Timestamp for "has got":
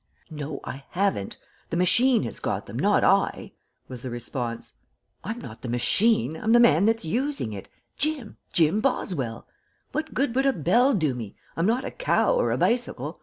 2.23-2.65